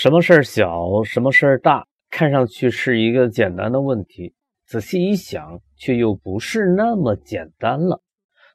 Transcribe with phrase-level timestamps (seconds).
[0.00, 4.32] 什么事儿小，什么事儿大，看上去是一个简单的问题，
[4.64, 8.00] 仔细一想，却又不是那么简单了。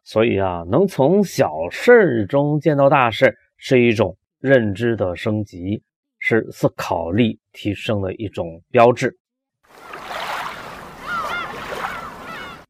[0.05, 5.83] 所以啊，能从小事中见到大事，是一种认知的升级，
[6.17, 9.13] 是思考力提升的一种标志。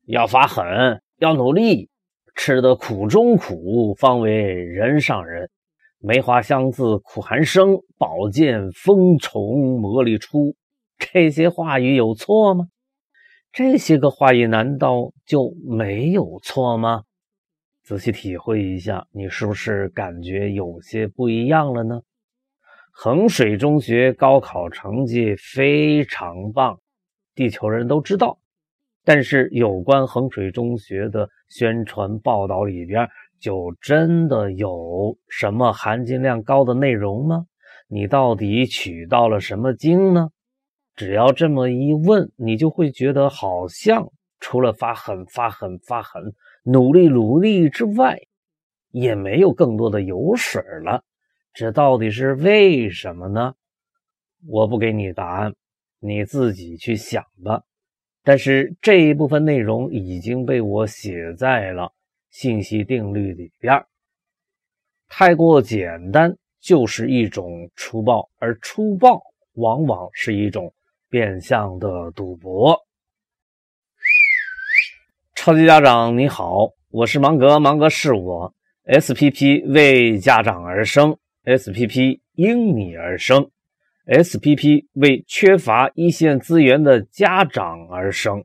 [0.07, 0.65] 要发狠，
[1.19, 1.91] 要努力，
[2.33, 5.47] 吃得苦中苦，方为人上人。
[6.05, 10.53] 梅花香自苦寒生，宝剑锋从磨砺出。
[10.97, 12.67] 这些话语有错吗？
[13.53, 17.03] 这些个话语难道就没有错吗？
[17.83, 22.01] 仔细体会一下，你是不是感觉有些不一样了呢？
[22.91, 26.77] 衡水中学高考成绩非常棒，
[27.33, 28.37] 地球人都知道。
[29.05, 33.07] 但是有关衡水中学的宣传报道里边。
[33.43, 37.45] 就真的有什么含金量高的内容吗？
[37.89, 40.29] 你到底取到了什么经呢？
[40.95, 44.09] 只要这么一问，你就会觉得好像
[44.39, 48.17] 除了发狠、发狠、发狠，努力、努力之外，
[48.91, 51.03] 也没有更多的油水了。
[51.53, 53.55] 这到底是为什么呢？
[54.47, 55.53] 我不给你答案，
[55.99, 57.63] 你自己去想吧。
[58.23, 61.91] 但是这一部分内容已经被我写在了。
[62.33, 63.85] 信息定律里边，
[65.07, 69.21] 太过简单就是一种粗暴，而粗暴
[69.53, 70.73] 往往是一种
[71.11, 72.75] 变相的赌博。
[75.35, 78.51] 超级家长你好，我是芒格，芒格是我。
[78.85, 83.51] SPP 为家长而生，SPP 因你而生
[84.07, 88.43] ，SPP 为缺乏一线资源的家长而生。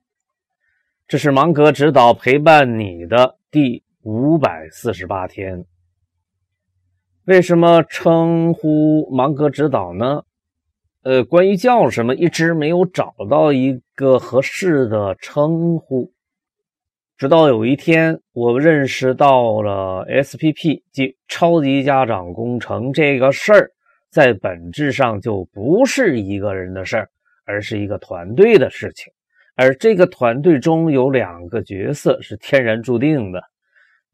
[1.06, 3.38] 这是芒格指导陪伴你的。
[3.51, 5.65] 第五百四十八天，
[7.25, 10.23] 为什么称呼芒格指导呢？
[11.03, 16.13] 呃，关于叫什么，一直没有找到一个合适的称呼。
[17.17, 23.70] 直到有一天，我认识到了 SPP，即超级家长工程这个事儿，
[24.11, 27.08] 在本质上就不是一个人的事儿，
[27.47, 29.11] 而是一个团队的事情。
[29.61, 33.42] 而这个团队中有两个角色是天然注定的，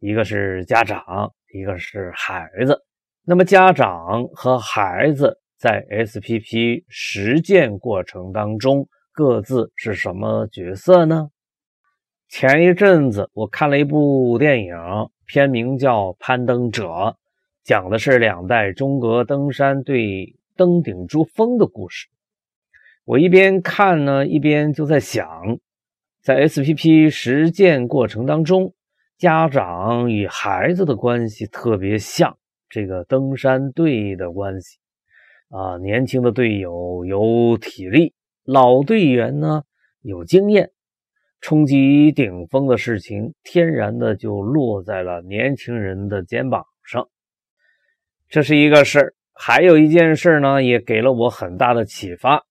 [0.00, 2.82] 一个是家长，一个是孩子。
[3.26, 11.28] 那么家长和孩子在 SPP 实践过程当中各自是什么角色呢？
[12.30, 14.74] 前一阵子我看了一部电影，
[15.26, 16.86] 片名叫《攀登者》，
[17.62, 22.08] 讲的是两代中国登山队登顶珠峰的故事。
[23.06, 25.28] 我一边看呢，一边就在想，
[26.22, 28.72] 在 SPP 实践过程当中，
[29.18, 32.38] 家长与孩子的关系特别像
[32.70, 34.78] 这个登山队的关系
[35.50, 35.76] 啊。
[35.76, 39.64] 年轻的队友有体力，老队员呢
[40.00, 40.70] 有经验，
[41.42, 47.06] 冲击顶峰的事情天然的就落在了年轻人的肩膀上。
[48.30, 52.46] 这是一个事儿，还有一件事呢，也给了我很大的启发。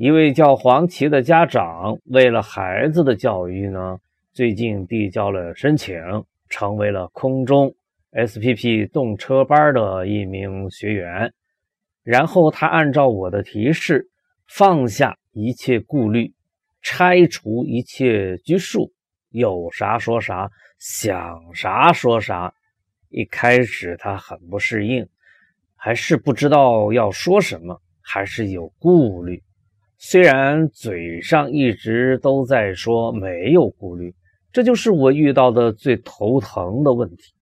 [0.00, 3.98] 一位叫黄琦的家长，为了孩子的教育呢，
[4.32, 5.94] 最近递交了申请，
[6.48, 7.70] 成为了空中
[8.12, 11.30] SPP 动车班的一名学员。
[12.02, 14.08] 然后他按照我的提示，
[14.48, 16.32] 放下一切顾虑，
[16.80, 18.90] 拆除一切拘束，
[19.28, 22.54] 有啥说啥，想啥说啥。
[23.10, 25.06] 一开始他很不适应，
[25.76, 29.42] 还是不知道要说什么，还是有顾虑。
[30.02, 34.14] 虽然嘴上一直都在说没有顾虑，
[34.50, 37.34] 这就是我遇到的最头疼的问题。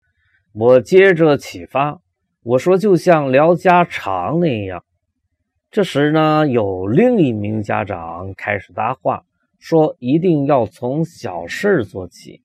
[0.55, 2.01] 我接着启发，
[2.43, 4.83] 我说就像聊家常那样。
[5.71, 9.23] 这时呢，有另一名家长开始搭话，
[9.59, 12.41] 说一定要从小事做起。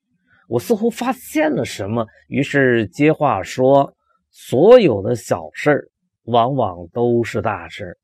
[0.49, 3.93] 我似乎发现了什么，于是接话说：
[4.29, 5.89] 所有的小事
[6.25, 7.97] 往往都是大事。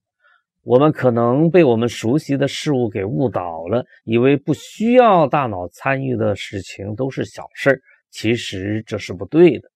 [0.68, 7.80] 我们可能被我们熟悉的事物给误导了，以为不需要大脑参与的事情都是小事儿。
[8.10, 9.70] 其实这是不对的。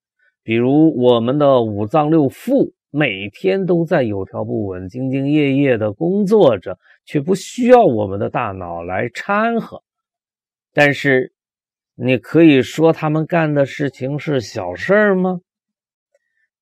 [0.44, 9.82] 比如我们的五脏六腑每天都在有条不紊、兢兢业业地工作着，却不需要我们的大脑来掺和。
[10.74, 11.32] 但是，
[11.96, 15.40] 你可以说他们干的事情是小事儿吗？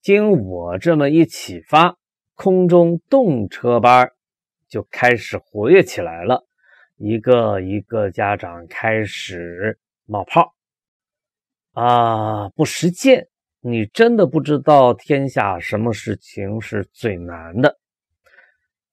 [0.04, 1.96] 经我这么一启发，
[2.36, 4.12] 空中动车班。
[4.70, 6.46] 就开始活跃起来了，
[6.98, 10.54] 一个一个家长开始冒泡
[11.74, 12.50] 啊！
[12.50, 13.28] 不实践，
[13.62, 17.80] 你真的不知道天下什么事情是最难的。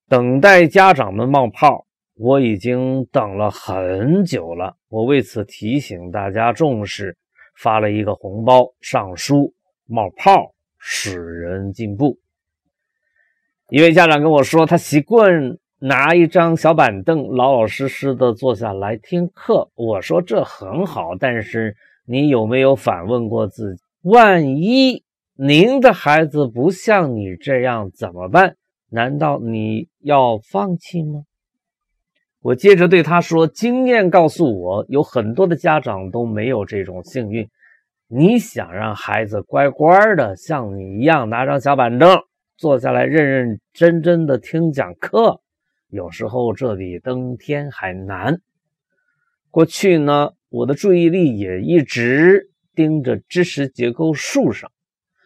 [0.08, 4.76] 等待家长们冒泡，我已经等了很久了。
[4.88, 7.16] 我为此提醒大家重视，
[7.56, 9.52] 发了一个红包，上书
[9.84, 12.18] 冒泡使人进步。
[13.68, 19.68] 一位家长跟我说，他习惯拿一张小板凳，老老实实的坐下来听课。
[19.74, 21.76] 我说这很好，但是
[22.06, 28.56] 你有没有反问过自己，万一您的孩子不像你这样怎么办？
[28.88, 31.24] 难道你要放弃吗？
[32.40, 37.48] 我接着对他说：“经验告诉我，有很多的家长都没有这种幸运。
[38.08, 42.22] 你想让孩子乖乖的像你一样拿张小板凳
[42.56, 45.40] 坐下来认认真真的听讲课，
[45.96, 48.40] 有时候这比登天还难。
[49.50, 54.70] 过去呢，我的注意力也一直盯着知识结构树上。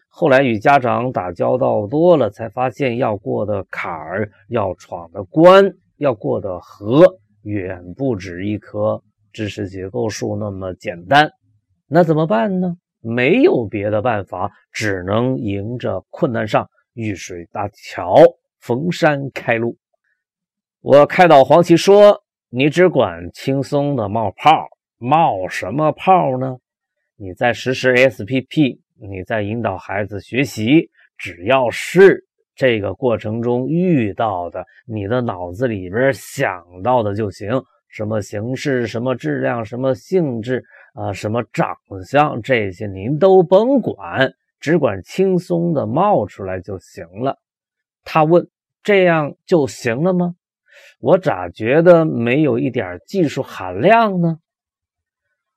[0.09, 9.03] 后来与家长打交道多了，才发现要过的坎儿，要闯的关。”要过的河远不止一棵
[9.35, 11.31] 知识结构树那么简单，
[11.87, 12.79] 那怎么办呢？
[13.01, 18.15] 没有别的办法，只能迎着困难上遇水搭桥，
[18.61, 19.77] 逢山开路。
[20.82, 24.67] 我开导黄芪说：“你只管轻松的冒泡，
[24.97, 26.56] 冒什么泡呢？
[27.17, 30.88] 你在实施 SPP，你在引导孩子学习，
[31.19, 41.76] 只要是。”这个过程中遇到的，你的脑子里边想到的就行，什么形式、什么质量、什么性质啊、什么长
[42.06, 47.38] 相，这些您都甭管，只管轻松的冒出来就行了。
[48.03, 48.49] 他问
[48.83, 50.37] ：“这样就行了吗？”
[51.00, 54.38] 我咋觉得没有一点技术含量呢？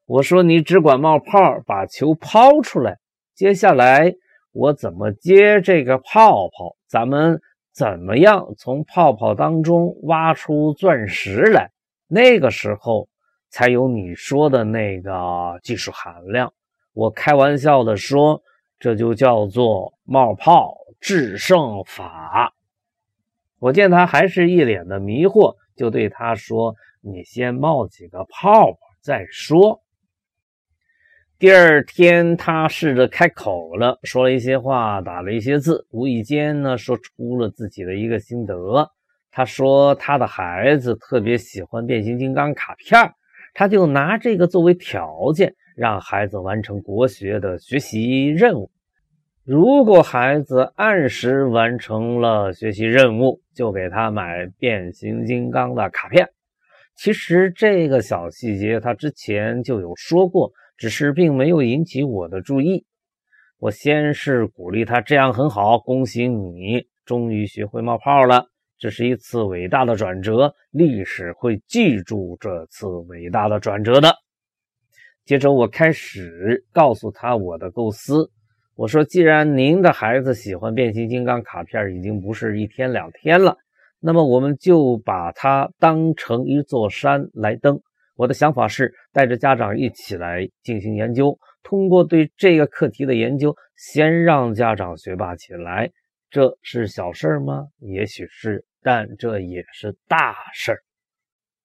[0.05, 2.99] 我说：“你只管冒泡，把球抛出来，
[3.33, 4.13] 接下来。”
[4.51, 6.75] 我怎么接这个泡泡？
[6.85, 7.41] 咱们
[7.73, 11.71] 怎么样从泡泡当中挖出钻石来？
[12.07, 13.09] 那个时候
[13.49, 16.53] 才有你说的那个技术含量。
[16.93, 18.43] 我开玩笑的说，
[18.77, 22.53] 这就叫做冒泡制胜法。
[23.63, 29.81] 我见他还是一脸的迷惑，就对他说：“你先冒几个泡泡再说。”
[31.39, 38.91] 第二天，他试着开口了，说了一些话，打了一些字，无意间呢，说出了自己的一个心得。
[39.31, 43.13] 他说，他的孩子特别喜欢变形金刚卡片，
[43.53, 48.69] 他就拿这个作为条件，让孩子完成国学的学习任务。
[49.45, 56.29] 如果孩子按时完成了学习任务，就给他买变形金刚的卡片。
[56.95, 60.51] 其实这个小细节，他之前就有说过。
[60.75, 62.85] 只是并没有引起我的注意。
[63.59, 68.47] 我先是鼓励他，这样很好，恭喜你，终于学会冒泡了。
[68.79, 74.15] 这是一次伟大的转折，历史会记住这次伟大的转折的。
[75.25, 78.31] 接着，我开始告诉他我的构思。
[78.75, 83.55] 我说，既然您的孩子喜欢变形金刚卡片，已经不是一天两天了，
[83.99, 87.79] 那么我们就把它当成一座山来登。
[88.15, 95.91] 我的想法是带着家长一起来进行研究，通过对这个课题的研究，先让家长学霸起来。
[96.31, 97.67] 这是小事儿吗？
[97.79, 100.79] 也许是，但这也是大事儿。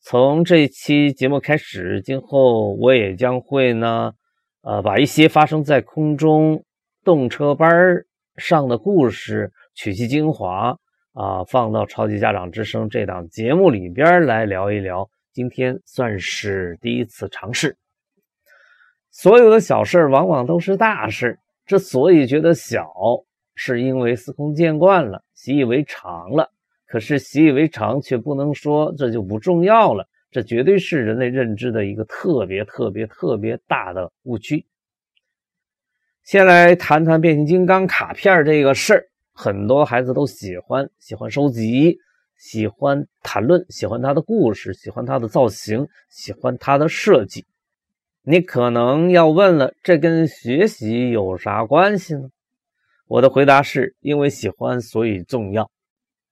[0.03, 4.13] 从这期节目开始，今后我也将会呢，
[4.61, 6.63] 呃，把一些发生在空中
[7.05, 8.05] 动车班
[8.37, 10.79] 上的故事取其精华
[11.13, 15.09] 啊，放到《超级家长之声》这档节目里边来聊一聊。
[15.33, 17.77] 今天算是第一次尝试。
[19.11, 22.93] 所有的小事往往都是大事，之所以觉得小，
[23.55, 26.51] 是因为司空见惯了，习以为常了。
[26.87, 30.09] 可是习以为常，却不能说这就不重要了。
[30.31, 34.67] 这绝对是人类认知的一个特别特别特别大的误区。
[36.29, 41.97] 先来谈谈变形金刚卡片这个事儿，很多孩子都喜欢，喜欢收集。
[42.37, 47.47] 喜欢谈论，喜欢他的故事，喜欢他的造型，喜欢他的设计。
[48.23, 52.29] 你可能要问了，这跟学习有啥关系呢？
[53.07, 55.71] 我的回答是因为喜欢，所以重要。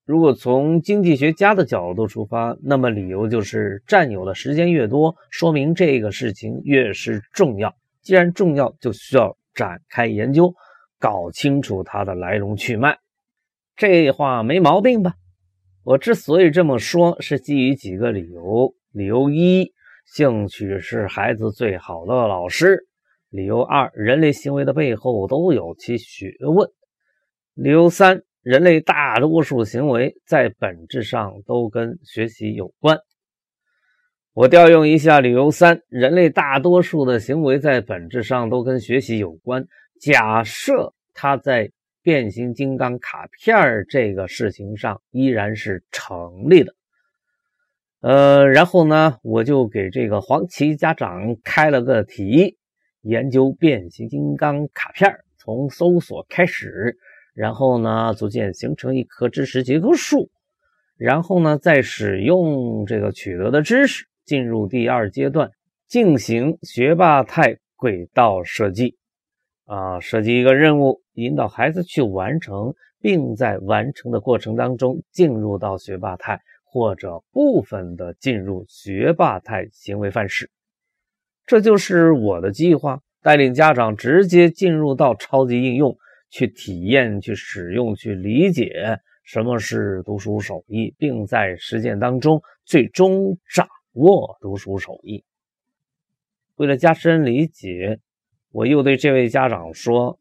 [0.04, 7.74] 如果从经济学家的角度出发，那么理由就是占有的时间越多，说明这个事情越是重要。
[8.02, 10.54] 既然重要，就需要展开研究，
[11.00, 12.98] 搞清楚它的来龙去脉。
[13.74, 15.14] 这话没毛病吧？
[15.82, 18.74] 我之所以这么说，是基于几个理由。
[18.92, 19.72] 理由一，
[20.06, 22.76] 兴趣是孩子最好的老师；
[23.28, 26.68] 理由二，人类行为的背后都有其学问；
[27.54, 32.98] 理由三，人类大多数行为在本质上都跟学习有关。
[34.36, 39.64] 我调用一下理由三：人类大多数的行为在本质上都跟学习有关。
[39.98, 41.70] 假设它在
[42.02, 46.74] 变形金刚卡片这个事情上依然是成立的。
[48.02, 52.58] 呃，然后呢，我就给这个黄旗家长开了个题，
[53.00, 56.98] 研究变形金刚卡片，从搜索开始。
[57.32, 60.28] 然后呢，逐渐形成一棵知识结构树，
[60.98, 65.50] 然后呢，再使用这个取得的知识，进入第二阶段，
[65.88, 68.98] 进行学霸态轨道设计。
[69.64, 80.50] 啊，设计一个任务，引导孩子去完成，并在完成的过程当中进入到学霸态，或者部分的进入学霸态行为范式。
[81.46, 85.96] 这就是我的计划，带领家长直接进入到超级应用。
[86.28, 95.24] 去体验、去使用、去理解什么是读书手艺，并在实践当中最终掌握读书手艺。
[96.54, 97.98] 为了加深理解，
[98.52, 100.18] 我又对这位家长说：“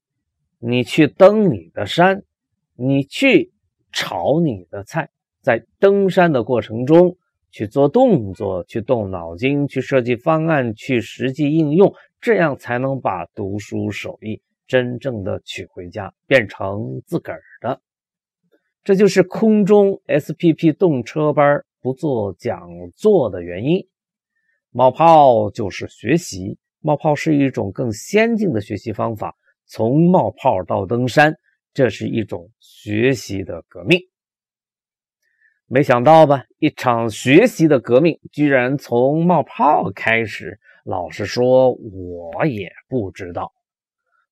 [0.59, 2.23] 你去登你的山，
[2.75, 3.51] 你去
[3.91, 5.09] 炒你的菜，
[5.41, 7.17] 在登山的过程中
[7.51, 17.81] 去做动作、去动脑筋、去设计方案、去实际应用，这样才能把读书手艺。”真正的取回家，变成自个儿的，
[18.83, 23.79] 这就是空中 SPP 动车班不做讲座的原因。
[24.71, 29.35] 冒泡就是学习，冒泡是一种更先进的学习方法。
[29.67, 31.31] 从冒泡到登山，
[31.75, 33.99] 这是一种学习的革命。
[35.67, 40.59] 没想到吧，一场学习的革命居然从冒泡开始。
[40.85, 43.53] 老实说，我也不知道。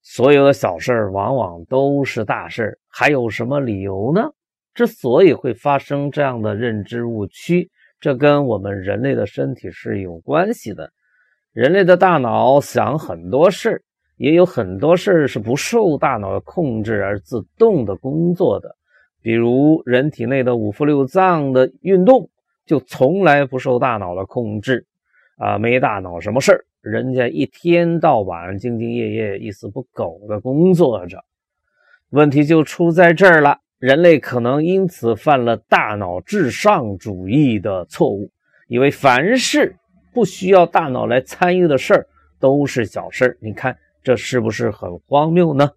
[0.02, 4.24] 所有的小事往往都是大事，还有什么理由呢？
[4.74, 10.92] 之所以会发生这样的认知误区，这跟我们人类的身体是有关系的。
[11.52, 13.82] 人类的大脑想很多事儿，
[14.18, 18.76] 也有很多事儿是不受大脑的控制而自动的工作的。
[19.22, 22.30] 比如人体内的五腑六脏的运动，
[22.66, 24.86] 就从来不受大脑的控制。
[25.38, 26.66] 啊，没大脑什么事儿？
[26.82, 31.24] 人家一天到晚兢兢业业、一丝不苟的工作着，
[32.10, 33.58] 问题就出在这儿了。
[33.84, 38.32] 人类可能因此犯了大脑至上主义的错误，
[38.70, 39.76] 以为凡是
[40.14, 42.08] 不需要大脑来参与的事儿
[42.40, 43.38] 都是小事儿。
[43.42, 45.70] 你看，这是不是很荒谬呢？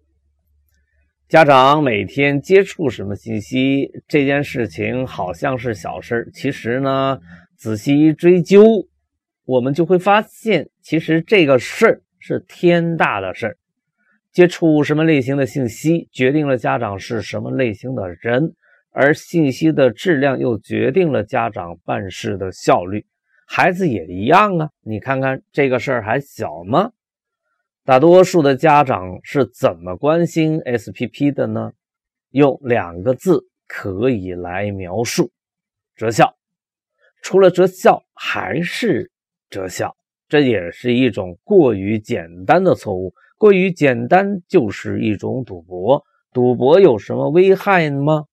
[1.27, 7.19] 家长每天接触什么信息，这件事情好像是小事儿，其实呢，
[7.57, 8.87] 仔细一追究。
[9.43, 13.57] 我们就会发现，其实这个事儿是天大的事儿。
[14.37, 18.53] 接触什么类型的信息，决定了家长是什么类型的人，
[18.91, 23.03] 而信息的质量又决定了家长办事的效率。
[23.47, 26.91] 孩子也一样啊，你看看这个事儿还小吗？
[27.83, 31.71] 大多数的家长是怎么关心 SPP 的呢？
[32.29, 35.31] 用两个字可以来描述：
[35.95, 36.37] 择校。
[37.23, 39.11] 除了择校，还是。
[39.49, 39.97] 择校，
[40.29, 43.15] 这也是一种过于简单的错误。
[43.37, 46.03] 过于简单就是一种赌博。
[46.33, 48.25] 赌博有什么危害吗？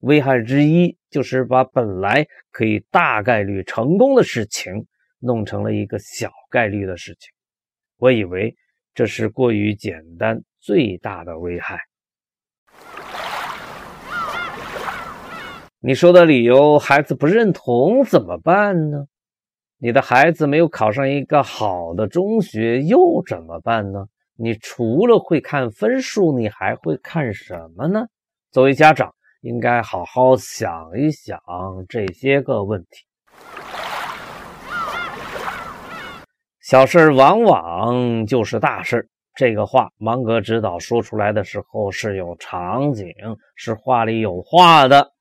[0.00, 4.86] 危害之一就是把本来可以大概率成功的事情，
[5.18, 7.30] 弄成了一个小概率的事情。
[7.98, 8.54] 我以为
[8.94, 11.78] 这是过于简单最大的危害。
[15.80, 19.06] 你说的理由，孩子不认同怎么办呢？
[19.78, 24.06] 你的孩子没有考上一个好的中学，又怎么办呢？
[24.38, 28.06] 你除了会看分数，你还会看什么呢？
[28.50, 31.40] 作为家长，应该好好想一想
[31.88, 33.06] 这些个问题。
[36.60, 43.06] 小事往往就是大事这个话，芒格指导说出来的时候是有场景，
[43.54, 45.12] 是话里有话的。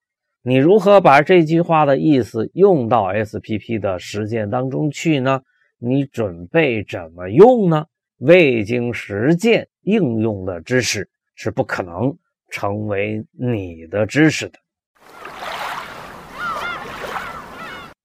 [0.42, 5.42] 你如何把这句话的意思用到 SPP 的实践当中去呢？
[5.78, 7.86] 你准备怎么用呢？
[8.20, 12.18] 未经实践应用的知识是不可能
[12.50, 14.60] 成为你的知识的。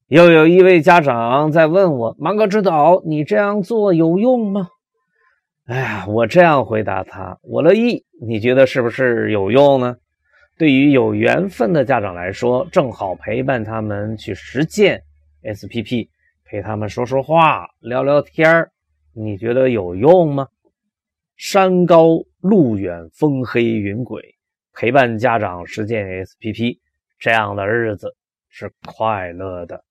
[0.09, 4.69] 又有一位家长在问我：“芒格指导，你这样做有用吗？”
[5.67, 8.05] 哎呀，我这样回答他：“我乐意。
[8.21, 9.97] 你觉得是不是有用呢？”
[10.59, 15.01] 对于有缘分的家长来说，正好陪伴他们去实践
[15.45, 16.09] SPP，
[16.45, 18.69] 陪他们说说话、聊聊天
[19.13, 20.49] 你觉得有用吗？
[21.37, 24.21] 山高路远，风黑云诡，
[24.75, 26.79] 陪伴家长实践 SPP，
[27.19, 28.15] 这样的日子
[28.49, 29.83] 是快乐的。